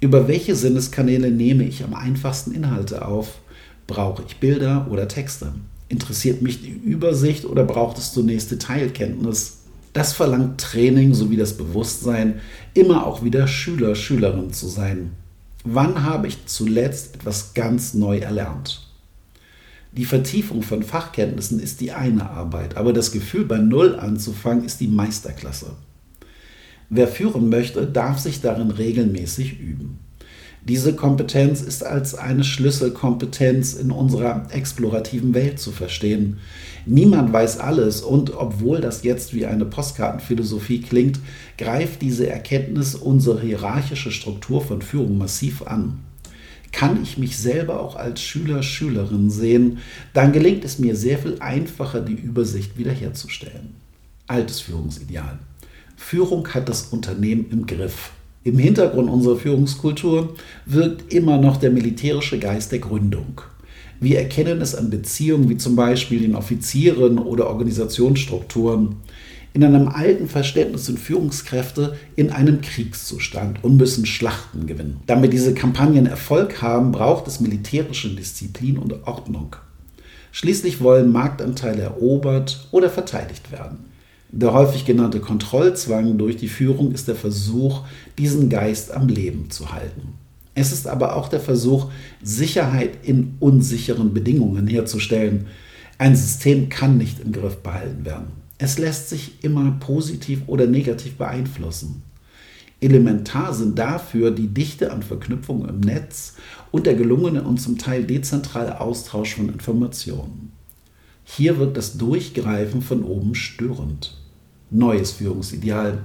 Über 0.00 0.28
welche 0.28 0.54
Sinneskanäle 0.54 1.30
nehme 1.30 1.64
ich 1.64 1.82
am 1.82 1.94
einfachsten 1.94 2.52
Inhalte 2.52 3.06
auf? 3.06 3.38
Brauche 3.86 4.24
ich 4.26 4.36
Bilder 4.36 4.88
oder 4.90 5.08
Texte? 5.08 5.52
Interessiert 5.88 6.42
mich 6.42 6.62
die 6.62 6.70
Übersicht 6.70 7.44
oder 7.44 7.64
braucht 7.64 7.98
es 7.98 8.12
zunächst 8.12 8.50
Detailkenntnis? 8.50 9.58
Das 9.92 10.12
verlangt 10.12 10.60
Training 10.60 11.14
sowie 11.14 11.36
das 11.36 11.56
Bewusstsein, 11.56 12.40
immer 12.74 13.06
auch 13.06 13.22
wieder 13.22 13.46
Schüler, 13.46 13.94
Schülerin 13.94 14.52
zu 14.52 14.66
sein. 14.66 15.12
Wann 15.64 16.02
habe 16.02 16.26
ich 16.26 16.46
zuletzt 16.46 17.14
etwas 17.14 17.54
ganz 17.54 17.94
neu 17.94 18.18
erlernt? 18.18 18.86
Die 19.92 20.04
Vertiefung 20.04 20.62
von 20.62 20.82
Fachkenntnissen 20.82 21.58
ist 21.58 21.80
die 21.80 21.92
eine 21.92 22.28
Arbeit, 22.28 22.76
aber 22.76 22.92
das 22.92 23.12
Gefühl, 23.12 23.46
bei 23.46 23.58
Null 23.58 23.98
anzufangen, 23.98 24.64
ist 24.64 24.80
die 24.80 24.88
Meisterklasse. 24.88 25.70
Wer 26.90 27.08
führen 27.08 27.48
möchte, 27.48 27.86
darf 27.86 28.18
sich 28.18 28.40
darin 28.40 28.70
regelmäßig 28.70 29.58
üben. 29.58 29.98
Diese 30.68 30.96
Kompetenz 30.96 31.60
ist 31.60 31.86
als 31.86 32.16
eine 32.16 32.42
Schlüsselkompetenz 32.42 33.74
in 33.74 33.92
unserer 33.92 34.48
explorativen 34.50 35.32
Welt 35.32 35.60
zu 35.60 35.70
verstehen. 35.70 36.38
Niemand 36.86 37.32
weiß 37.32 37.60
alles 37.60 38.00
und 38.00 38.34
obwohl 38.34 38.80
das 38.80 39.04
jetzt 39.04 39.32
wie 39.32 39.46
eine 39.46 39.64
Postkartenphilosophie 39.64 40.80
klingt, 40.80 41.20
greift 41.56 42.02
diese 42.02 42.28
Erkenntnis 42.28 42.96
unsere 42.96 43.42
hierarchische 43.42 44.10
Struktur 44.10 44.60
von 44.60 44.82
Führung 44.82 45.18
massiv 45.18 45.62
an. 45.62 46.00
Kann 46.72 47.00
ich 47.00 47.16
mich 47.16 47.38
selber 47.38 47.78
auch 47.80 47.94
als 47.94 48.20
Schüler, 48.20 48.64
Schülerin 48.64 49.30
sehen, 49.30 49.78
dann 50.14 50.32
gelingt 50.32 50.64
es 50.64 50.80
mir 50.80 50.96
sehr 50.96 51.18
viel 51.18 51.36
einfacher, 51.38 52.00
die 52.00 52.14
Übersicht 52.14 52.76
wiederherzustellen. 52.76 53.76
Altes 54.26 54.62
Führungsideal. 54.62 55.38
Führung 55.96 56.48
hat 56.48 56.68
das 56.68 56.88
Unternehmen 56.88 57.46
im 57.52 57.66
Griff. 57.66 58.10
Im 58.46 58.58
Hintergrund 58.58 59.10
unserer 59.10 59.34
Führungskultur 59.34 60.36
wirkt 60.66 61.12
immer 61.12 61.36
noch 61.36 61.56
der 61.56 61.72
militärische 61.72 62.38
Geist 62.38 62.70
der 62.70 62.78
Gründung. 62.78 63.40
Wir 63.98 64.20
erkennen 64.20 64.60
es 64.60 64.76
an 64.76 64.88
Beziehungen 64.88 65.48
wie 65.48 65.56
zum 65.56 65.74
Beispiel 65.74 66.20
den 66.20 66.36
Offizieren 66.36 67.18
oder 67.18 67.48
Organisationsstrukturen. 67.48 68.98
In 69.52 69.64
einem 69.64 69.88
alten 69.88 70.28
Verständnis 70.28 70.86
sind 70.86 71.00
Führungskräfte 71.00 71.96
in 72.14 72.30
einem 72.30 72.60
Kriegszustand 72.60 73.64
und 73.64 73.78
müssen 73.78 74.06
Schlachten 74.06 74.68
gewinnen. 74.68 75.00
Damit 75.06 75.32
diese 75.32 75.52
Kampagnen 75.52 76.06
Erfolg 76.06 76.62
haben, 76.62 76.92
braucht 76.92 77.26
es 77.26 77.40
militärische 77.40 78.14
Disziplin 78.14 78.78
und 78.78 79.08
Ordnung. 79.08 79.56
Schließlich 80.30 80.80
wollen 80.80 81.10
Marktanteile 81.10 81.82
erobert 81.82 82.68
oder 82.70 82.90
verteidigt 82.90 83.50
werden. 83.50 83.95
Der 84.38 84.52
häufig 84.52 84.84
genannte 84.84 85.20
Kontrollzwang 85.20 86.18
durch 86.18 86.36
die 86.36 86.48
Führung 86.48 86.92
ist 86.92 87.08
der 87.08 87.16
Versuch, 87.16 87.84
diesen 88.18 88.50
Geist 88.50 88.92
am 88.92 89.08
Leben 89.08 89.48
zu 89.50 89.72
halten. 89.72 90.12
Es 90.54 90.72
ist 90.72 90.86
aber 90.86 91.16
auch 91.16 91.28
der 91.28 91.40
Versuch, 91.40 91.86
Sicherheit 92.22 92.98
in 93.02 93.36
unsicheren 93.40 94.12
Bedingungen 94.12 94.66
herzustellen. 94.66 95.46
Ein 95.96 96.16
System 96.16 96.68
kann 96.68 96.98
nicht 96.98 97.18
im 97.20 97.32
Griff 97.32 97.62
behalten 97.62 98.04
werden. 98.04 98.26
Es 98.58 98.76
lässt 98.76 99.08
sich 99.08 99.42
immer 99.42 99.74
positiv 99.80 100.42
oder 100.48 100.66
negativ 100.66 101.14
beeinflussen. 101.14 102.02
Elementar 102.82 103.54
sind 103.54 103.78
dafür 103.78 104.32
die 104.32 104.48
Dichte 104.48 104.92
an 104.92 105.02
Verknüpfungen 105.02 105.66
im 105.66 105.80
Netz 105.80 106.34
und 106.72 106.84
der 106.84 106.94
gelungene 106.94 107.42
und 107.42 107.58
zum 107.58 107.78
Teil 107.78 108.04
dezentrale 108.04 108.82
Austausch 108.82 109.36
von 109.36 109.48
Informationen. 109.48 110.52
Hier 111.24 111.58
wirkt 111.58 111.78
das 111.78 111.96
Durchgreifen 111.96 112.82
von 112.82 113.02
oben 113.02 113.34
störend 113.34 114.18
neues 114.70 115.12
Führungsideal. 115.12 115.98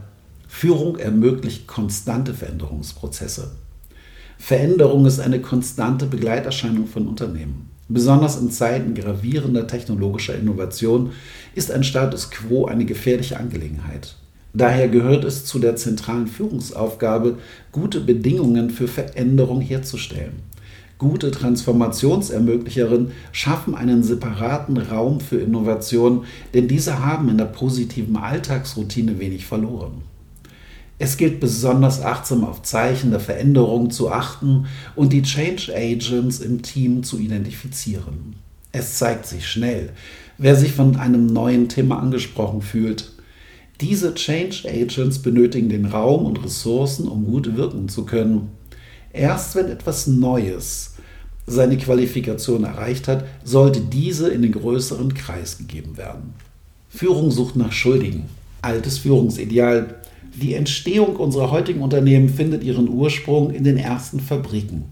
Führung 0.47 0.97
ermöglicht 0.97 1.67
konstante 1.67 2.33
Veränderungsprozesse. 2.33 3.51
Veränderung 4.37 5.05
ist 5.05 5.19
eine 5.19 5.39
konstante 5.39 6.05
Begleiterscheinung 6.05 6.87
von 6.87 7.07
Unternehmen. 7.07 7.69
Besonders 7.87 8.39
in 8.39 8.51
Zeiten 8.51 8.95
gravierender 8.95 9.67
technologischer 9.67 10.35
Innovation 10.35 11.11
ist 11.55 11.71
ein 11.71 11.83
Status 11.83 12.31
quo 12.31 12.65
eine 12.65 12.85
gefährliche 12.85 13.37
Angelegenheit. 13.37 14.15
Daher 14.53 14.89
gehört 14.89 15.23
es 15.23 15.45
zu 15.45 15.59
der 15.59 15.75
zentralen 15.75 16.27
Führungsaufgabe, 16.27 17.37
gute 17.71 18.01
Bedingungen 18.01 18.69
für 18.69 18.87
Veränderung 18.87 19.61
herzustellen. 19.61 20.41
Gute 21.01 21.31
Transformationsermöglicherinnen 21.31 23.13
schaffen 23.31 23.73
einen 23.73 24.03
separaten 24.03 24.77
Raum 24.77 25.19
für 25.19 25.37
Innovation, 25.37 26.25
denn 26.53 26.67
diese 26.67 27.03
haben 27.03 27.27
in 27.27 27.39
der 27.39 27.45
positiven 27.45 28.17
Alltagsroutine 28.17 29.17
wenig 29.17 29.47
verloren. 29.47 30.03
Es 30.99 31.17
gilt 31.17 31.39
besonders 31.39 32.03
achtsam 32.03 32.43
auf 32.43 32.61
Zeichen 32.61 33.09
der 33.09 33.19
Veränderung 33.19 33.89
zu 33.89 34.11
achten 34.11 34.67
und 34.95 35.11
die 35.11 35.23
Change 35.23 35.73
Agents 35.75 36.39
im 36.39 36.61
Team 36.61 37.01
zu 37.01 37.17
identifizieren. 37.17 38.35
Es 38.71 38.99
zeigt 38.99 39.25
sich 39.25 39.47
schnell, 39.47 39.89
wer 40.37 40.55
sich 40.55 40.71
von 40.71 40.97
einem 40.97 41.25
neuen 41.25 41.67
Thema 41.67 41.97
angesprochen 41.97 42.61
fühlt. 42.61 43.11
Diese 43.81 44.13
Change 44.13 44.69
Agents 44.69 45.17
benötigen 45.17 45.69
den 45.69 45.87
Raum 45.87 46.27
und 46.27 46.43
Ressourcen, 46.43 47.07
um 47.07 47.25
gut 47.25 47.57
wirken 47.57 47.89
zu 47.89 48.05
können. 48.05 48.49
Erst 49.13 49.55
wenn 49.55 49.67
etwas 49.67 50.07
Neues, 50.07 50.90
seine 51.51 51.77
Qualifikation 51.77 52.63
erreicht 52.63 53.07
hat, 53.07 53.25
sollte 53.43 53.81
diese 53.81 54.29
in 54.29 54.41
den 54.41 54.51
größeren 54.51 55.13
Kreis 55.13 55.57
gegeben 55.57 55.97
werden. 55.97 56.33
Führung 56.89 57.31
sucht 57.31 57.55
nach 57.55 57.71
Schuldigen. 57.71 58.25
Altes 58.61 58.97
Führungsideal. 58.99 59.95
Die 60.35 60.53
Entstehung 60.53 61.15
unserer 61.15 61.51
heutigen 61.51 61.81
Unternehmen 61.81 62.29
findet 62.29 62.63
ihren 62.63 62.89
Ursprung 62.89 63.51
in 63.51 63.63
den 63.63 63.77
ersten 63.77 64.19
Fabriken. 64.19 64.85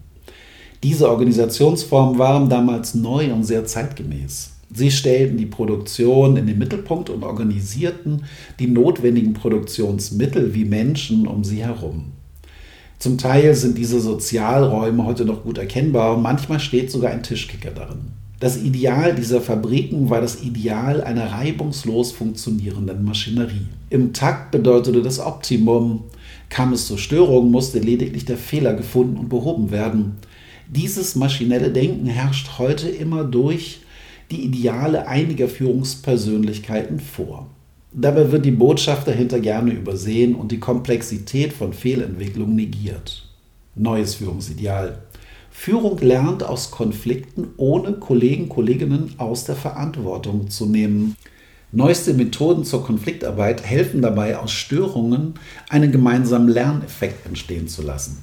Diese 0.82 1.10
Organisationsformen 1.10 2.18
waren 2.18 2.48
damals 2.48 2.94
neu 2.94 3.32
und 3.32 3.44
sehr 3.44 3.66
zeitgemäß. 3.66 4.52
Sie 4.72 4.90
stellten 4.90 5.36
die 5.36 5.46
Produktion 5.46 6.36
in 6.36 6.46
den 6.46 6.58
Mittelpunkt 6.58 7.10
und 7.10 7.24
organisierten 7.24 8.24
die 8.58 8.68
notwendigen 8.68 9.34
Produktionsmittel 9.34 10.54
wie 10.54 10.64
Menschen 10.64 11.26
um 11.26 11.42
sie 11.44 11.64
herum. 11.64 12.12
Zum 13.00 13.16
Teil 13.16 13.54
sind 13.54 13.78
diese 13.78 13.98
Sozialräume 13.98 15.06
heute 15.06 15.24
noch 15.24 15.42
gut 15.42 15.56
erkennbar 15.56 16.14
und 16.14 16.22
manchmal 16.22 16.60
steht 16.60 16.90
sogar 16.90 17.10
ein 17.10 17.22
Tischkicker 17.22 17.70
darin. 17.70 18.12
Das 18.40 18.58
Ideal 18.58 19.14
dieser 19.14 19.40
Fabriken 19.40 20.10
war 20.10 20.20
das 20.20 20.42
Ideal 20.42 21.02
einer 21.02 21.32
reibungslos 21.32 22.12
funktionierenden 22.12 23.02
Maschinerie. 23.02 23.68
Im 23.88 24.12
Takt 24.12 24.50
bedeutete 24.50 25.00
das 25.00 25.18
Optimum. 25.18 26.04
Kam 26.50 26.74
es 26.74 26.88
zur 26.88 26.98
Störung, 26.98 27.50
musste 27.50 27.78
lediglich 27.78 28.26
der 28.26 28.36
Fehler 28.36 28.74
gefunden 28.74 29.16
und 29.16 29.30
behoben 29.30 29.70
werden. 29.70 30.16
Dieses 30.68 31.16
maschinelle 31.16 31.70
Denken 31.70 32.04
herrscht 32.04 32.58
heute 32.58 32.90
immer 32.90 33.24
durch 33.24 33.80
die 34.30 34.44
Ideale 34.44 35.08
einiger 35.08 35.48
Führungspersönlichkeiten 35.48 37.00
vor. 37.00 37.46
Dabei 37.92 38.30
wird 38.30 38.44
die 38.44 38.52
Botschaft 38.52 39.08
dahinter 39.08 39.40
gerne 39.40 39.72
übersehen 39.72 40.36
und 40.36 40.52
die 40.52 40.60
Komplexität 40.60 41.52
von 41.52 41.72
Fehlentwicklung 41.72 42.54
negiert. 42.54 43.26
Neues 43.74 44.16
Führungsideal. 44.16 44.98
Führung 45.50 45.98
lernt 45.98 46.44
aus 46.44 46.70
Konflikten, 46.70 47.48
ohne 47.56 47.94
Kollegen, 47.94 48.48
Kolleginnen 48.48 49.14
aus 49.18 49.44
der 49.44 49.56
Verantwortung 49.56 50.50
zu 50.50 50.66
nehmen. 50.66 51.16
Neueste 51.72 52.14
Methoden 52.14 52.64
zur 52.64 52.84
Konfliktarbeit 52.84 53.64
helfen 53.64 54.02
dabei, 54.02 54.38
aus 54.38 54.52
Störungen 54.52 55.34
einen 55.68 55.90
gemeinsamen 55.90 56.48
Lerneffekt 56.48 57.26
entstehen 57.26 57.66
zu 57.66 57.82
lassen. 57.82 58.18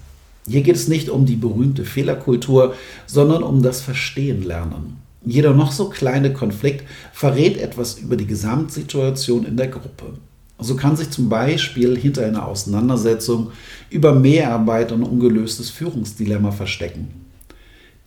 Hier 0.48 0.62
geht 0.62 0.78
es 0.78 0.88
nicht 0.88 1.10
um 1.10 1.26
die 1.26 1.36
berühmte 1.36 1.84
Fehlerkultur, 1.84 2.74
sondern 3.06 3.44
um 3.44 3.62
das 3.62 3.82
Verstehen 3.82 4.44
lernen. 4.44 4.98
Jeder 5.26 5.54
noch 5.54 5.72
so 5.72 5.90
kleine 5.90 6.32
Konflikt 6.32 6.86
verrät 7.12 7.58
etwas 7.58 8.00
über 8.00 8.16
die 8.16 8.28
Gesamtsituation 8.28 9.46
in 9.46 9.58
der 9.58 9.68
Gruppe. 9.68 10.14
So 10.60 10.76
kann 10.76 10.96
sich 10.96 11.12
zum 11.12 11.30
Beispiel 11.30 11.98
hinter 11.98 12.26
einer 12.26 12.48
Auseinandersetzung 12.48 13.52
über 13.90 14.14
Mehrarbeit 14.16 14.92
und 14.92 15.04
ungelöstes 15.04 15.70
Führungsdilemma 15.70 16.52
verstecken. 16.52 17.28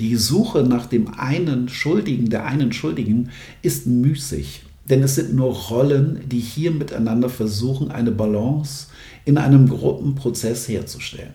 Die 0.00 0.16
Suche 0.16 0.62
nach 0.62 0.86
dem 0.86 1.14
einen 1.14 1.68
Schuldigen, 1.68 2.30
der 2.30 2.46
einen 2.46 2.72
Schuldigen, 2.72 3.30
ist 3.62 3.86
müßig, 3.86 4.62
denn 4.88 5.02
es 5.02 5.14
sind 5.14 5.34
nur 5.34 5.54
Rollen, 5.54 6.20
die 6.26 6.40
hier 6.40 6.70
miteinander 6.70 7.28
versuchen, 7.28 7.90
eine 7.90 8.10
Balance 8.10 8.86
in 9.24 9.36
einem 9.36 9.68
Gruppenprozess 9.68 10.68
herzustellen. 10.68 11.34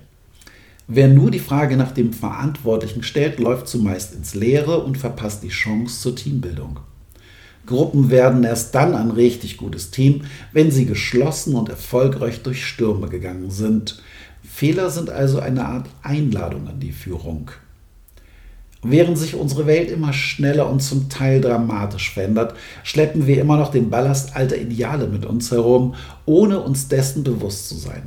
Wer 0.87 1.07
nur 1.07 1.31
die 1.31 1.39
Frage 1.39 1.77
nach 1.77 1.91
dem 1.91 2.13
Verantwortlichen 2.13 3.01
stellt, 3.01 3.39
läuft 3.39 3.67
zumeist 3.67 4.13
ins 4.13 4.35
Leere 4.35 4.83
und 4.83 4.97
verpasst 4.97 5.41
die 5.41 5.49
Chance 5.49 6.01
zur 6.01 6.15
Teambildung. 6.15 6.79
Gruppen 7.65 8.11
werden 8.11 8.43
erst 8.43 8.75
dann 8.75 8.93
ein 8.93 9.09
richtig 9.09 9.57
gutes 9.57 9.89
Team, 9.89 10.21
wenn 10.53 10.69
sie 10.69 10.85
geschlossen 10.85 11.55
und 11.55 11.69
erfolgreich 11.69 12.43
durch 12.43 12.63
Stürme 12.63 13.09
gegangen 13.09 13.49
sind. 13.49 14.03
Fehler 14.43 14.91
sind 14.91 15.09
also 15.09 15.39
eine 15.39 15.65
Art 15.65 15.87
Einladung 16.03 16.67
an 16.67 16.79
die 16.79 16.91
Führung. 16.91 17.49
Während 18.83 19.17
sich 19.17 19.33
unsere 19.33 19.65
Welt 19.65 19.89
immer 19.89 20.13
schneller 20.13 20.69
und 20.69 20.83
zum 20.83 21.09
Teil 21.09 21.41
dramatisch 21.41 22.13
verändert, 22.13 22.55
schleppen 22.83 23.25
wir 23.25 23.41
immer 23.41 23.57
noch 23.57 23.71
den 23.71 23.89
Ballast 23.89 24.35
alter 24.35 24.57
Ideale 24.57 25.07
mit 25.07 25.25
uns 25.25 25.49
herum, 25.49 25.95
ohne 26.27 26.59
uns 26.59 26.87
dessen 26.87 27.23
bewusst 27.23 27.67
zu 27.67 27.75
sein. 27.75 28.03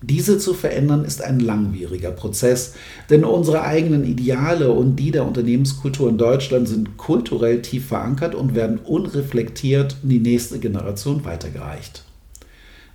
Diese 0.00 0.38
zu 0.38 0.54
verändern 0.54 1.04
ist 1.04 1.22
ein 1.22 1.40
langwieriger 1.40 2.12
Prozess, 2.12 2.74
denn 3.10 3.24
unsere 3.24 3.62
eigenen 3.62 4.04
Ideale 4.04 4.70
und 4.70 4.94
die 4.96 5.10
der 5.10 5.26
Unternehmenskultur 5.26 6.08
in 6.08 6.18
Deutschland 6.18 6.68
sind 6.68 6.96
kulturell 6.96 7.62
tief 7.62 7.88
verankert 7.88 8.36
und 8.36 8.54
werden 8.54 8.78
unreflektiert 8.78 9.96
in 10.04 10.10
die 10.10 10.20
nächste 10.20 10.60
Generation 10.60 11.24
weitergereicht. 11.24 12.04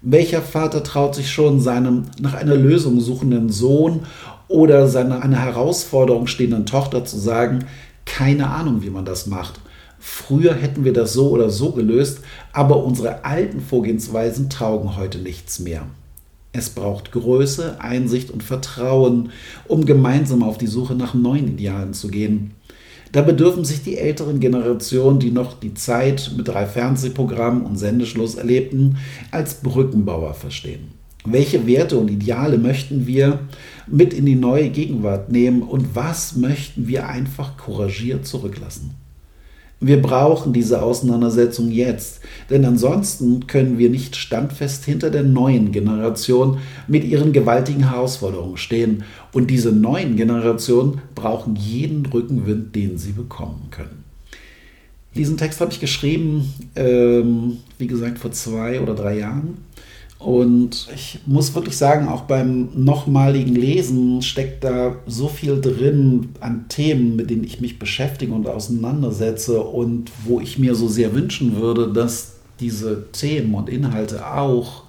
Welcher 0.02 0.42
Vater 0.42 0.82
traut 0.84 1.16
sich 1.16 1.30
schon 1.30 1.60
seinem 1.60 2.04
nach 2.22 2.36
einer 2.36 2.56
Lösung 2.56 3.02
suchenden 3.02 3.50
Sohn 3.50 4.06
oder 4.48 4.88
seiner 4.88 5.24
einer 5.24 5.40
Herausforderung 5.40 6.28
stehenden 6.28 6.66
Tochter 6.66 7.04
zu 7.04 7.18
sagen, 7.18 7.66
keine 8.06 8.50
Ahnung, 8.50 8.82
wie 8.82 8.90
man 8.90 9.06
das 9.06 9.28
macht. 9.28 9.60
Früher 10.00 10.54
hätten 10.54 10.86
wir 10.86 10.94
das 10.94 11.14
so 11.14 11.30
oder 11.30 11.50
so 11.50 11.72
gelöst, 11.72 12.20
aber 12.52 12.84
unsere 12.84 13.26
alten 13.26 13.62
Vorgehensweisen 13.62 14.50
taugen 14.50 14.98
heute 14.98 15.20
nichts 15.20 15.60
mehr. 15.60 15.86
Es 16.56 16.70
braucht 16.70 17.12
Größe, 17.12 17.82
Einsicht 17.82 18.30
und 18.30 18.44
Vertrauen, 18.44 19.32
um 19.68 19.86
gemeinsam 19.86 20.44
auf 20.44 20.60
die 20.60 20.68
Suche 20.68 20.94
nach 20.94 21.16
neuen 21.16 21.48
Idealen 21.48 21.94
zu 21.94 22.10
gehen. 22.10 22.52
Da 23.12 23.24
bedürfen 23.24 23.66
sich 23.66 23.84
die 23.84 23.98
älteren 23.98 24.40
Generationen, 24.40 25.20
die 25.20 25.32
noch 25.32 25.60
die 25.60 25.74
Zeit 25.74 26.32
mit 26.38 26.48
drei 26.48 26.68
Fernsehprogrammen 26.68 27.64
und 27.64 27.78
Sendeschluss 27.78 28.36
erlebten, 28.36 28.98
als 29.32 29.62
Brückenbauer 29.62 30.36
verstehen. 30.36 30.92
Welche 31.26 31.66
Werte 31.66 31.98
und 31.98 32.12
Ideale 32.12 32.58
möchten 32.58 33.08
wir 33.08 33.40
mit 33.88 34.14
in 34.14 34.26
die 34.26 34.36
neue 34.36 34.70
Gegenwart 34.70 35.32
nehmen 35.32 35.64
und 35.64 35.96
was 35.96 36.36
möchten 36.36 36.88
wir 36.88 37.08
einfach 37.08 37.58
couragiert 37.58 38.28
zurücklassen? 38.28 38.92
Wir 39.86 40.02
brauchen 40.02 40.54
diese 40.54 40.82
Auseinandersetzung 40.82 41.70
jetzt, 41.70 42.22
denn 42.50 42.64
ansonsten 42.64 43.48
können 43.48 43.78
wir 43.78 43.90
nicht 43.90 44.16
standfest 44.16 44.86
hinter 44.86 45.10
der 45.10 45.24
neuen 45.24 45.74
Generation 45.74 46.60
mit 46.88 47.04
ihren 47.04 47.34
gewaltigen 47.34 47.90
Herausforderungen 47.90 48.56
stehen. 48.56 49.04
Und 49.34 49.52
diese 49.52 49.74
neuen 49.74 50.16
Generationen 50.16 51.02
brauchen 51.16 51.58
jeden 51.58 52.06
Rückenwind, 52.06 52.74
den 52.74 52.98
sie 52.98 53.12
bekommen 53.12 53.68
können. 53.72 54.06
Diesen 55.18 55.36
Text 55.36 55.60
habe 55.60 55.74
ich 55.74 55.82
geschrieben, 55.82 56.54
ähm, 56.78 57.58
wie 57.78 57.88
gesagt, 57.88 58.20
vor 58.20 58.32
zwei 58.32 58.80
oder 58.80 58.96
drei 58.96 59.18
Jahren. 59.18 59.58
Und 60.24 60.88
ich 60.96 61.20
muss 61.26 61.54
wirklich 61.54 61.76
sagen, 61.76 62.08
auch 62.08 62.22
beim 62.22 62.70
nochmaligen 62.76 63.56
Lesen 63.56 64.22
steckt 64.22 64.64
da 64.64 64.96
so 65.06 65.28
viel 65.28 65.60
drin 65.60 66.30
an 66.40 66.70
Themen, 66.70 67.18
mit 67.18 67.30
denen 67.30 67.44
ich 67.44 67.60
mich 67.60 67.78
beschäftige 67.78 68.32
und 68.32 68.48
auseinandersetze 68.48 69.62
und 69.62 70.12
wo 70.24 70.40
ich 70.40 70.58
mir 70.58 70.76
so 70.76 70.88
sehr 70.88 71.14
wünschen 71.14 71.58
würde, 71.58 71.92
dass 71.92 72.36
diese 72.62 73.12
Themen 73.12 73.54
und 73.54 73.68
Inhalte 73.68 74.26
auch 74.26 74.84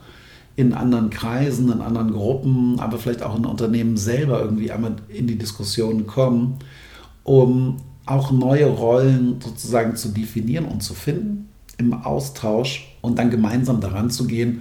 in 0.54 0.72
anderen 0.72 1.10
Kreisen, 1.10 1.72
in 1.72 1.80
anderen 1.80 2.12
Gruppen, 2.12 2.78
aber 2.78 2.98
vielleicht 2.98 3.24
auch 3.24 3.36
in 3.36 3.44
Unternehmen 3.44 3.96
selber 3.96 4.40
irgendwie 4.40 4.70
einmal 4.70 4.94
in 5.08 5.26
die 5.26 5.36
Diskussion 5.36 6.06
kommen, 6.06 6.60
um 7.24 7.78
auch 8.06 8.30
neue 8.30 8.66
Rollen 8.66 9.40
sozusagen 9.42 9.96
zu 9.96 10.10
definieren 10.10 10.66
und 10.66 10.84
zu 10.84 10.94
finden 10.94 11.48
im 11.76 11.92
Austausch 11.92 12.96
und 13.00 13.18
dann 13.18 13.30
gemeinsam 13.30 13.80
daran 13.80 14.10
zu 14.10 14.28
gehen, 14.28 14.60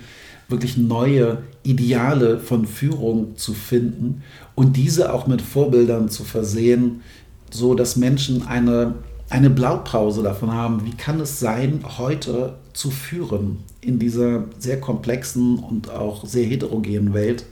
wirklich 0.54 0.78
neue 0.78 1.40
Ideale 1.64 2.40
von 2.40 2.66
Führung 2.66 3.36
zu 3.36 3.54
finden 3.54 4.24
und 4.56 4.78
diese 4.78 5.14
auch 5.14 5.28
mit 5.28 5.42
Vorbildern 5.42 6.10
zu 6.10 6.24
versehen, 6.24 7.02
so 7.52 7.74
dass 7.74 7.96
Menschen 7.96 8.48
eine, 8.48 8.96
eine 9.30 9.50
Blaupause 9.50 10.24
davon 10.24 10.52
haben, 10.52 10.86
wie 10.86 10.96
kann 10.96 11.20
es 11.20 11.40
sein, 11.40 11.82
heute 11.98 12.56
zu 12.74 12.92
führen 12.92 13.58
in 13.82 14.00
dieser 14.00 14.46
sehr 14.60 14.80
komplexen 14.80 15.60
und 15.60 15.90
auch 15.90 16.26
sehr 16.26 16.46
heterogenen 16.46 17.14
Welt, 17.14 17.46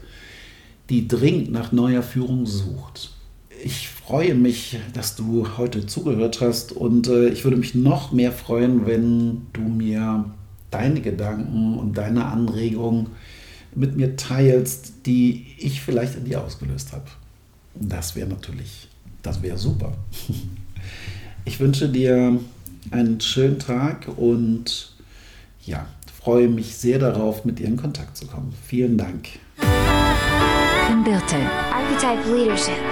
die 0.88 1.08
dringend 1.08 1.52
nach 1.52 1.72
neuer 1.72 2.02
Führung 2.02 2.46
sucht. 2.46 3.10
Ich 3.64 3.88
freue 3.88 4.34
mich, 4.34 4.78
dass 4.94 5.14
du 5.14 5.46
heute 5.56 5.86
zugehört 5.86 6.40
hast 6.40 6.72
und 6.72 7.08
äh, 7.08 7.28
ich 7.28 7.44
würde 7.44 7.56
mich 7.56 7.74
noch 7.74 8.12
mehr 8.12 8.32
freuen, 8.32 8.86
wenn 8.86 9.46
du 9.52 9.62
mir 9.62 10.24
deine 10.72 11.00
Gedanken 11.00 11.78
und 11.78 11.96
deine 11.96 12.24
Anregungen 12.24 13.08
mit 13.74 13.96
mir 13.96 14.16
teilst, 14.16 15.06
die 15.06 15.46
ich 15.58 15.80
vielleicht 15.80 16.16
in 16.16 16.24
dir 16.24 16.42
ausgelöst 16.42 16.92
habe. 16.92 17.06
Das 17.74 18.16
wäre 18.16 18.28
natürlich, 18.28 18.88
das 19.22 19.42
wäre 19.42 19.58
super. 19.58 19.92
Ich 21.44 21.58
wünsche 21.58 21.88
dir 21.88 22.38
einen 22.92 23.20
schönen 23.20 23.58
Tag 23.58 24.06
und 24.16 24.94
ja, 25.64 25.86
freue 26.22 26.48
mich 26.48 26.76
sehr 26.76 27.00
darauf, 27.00 27.44
mit 27.44 27.58
dir 27.58 27.66
in 27.66 27.76
Kontakt 27.76 28.16
zu 28.16 28.26
kommen. 28.26 28.54
Vielen 28.64 28.96
Dank. 28.96 29.28
Converto, 30.86 31.36
Archetype 31.72 32.32
Leadership. 32.32 32.91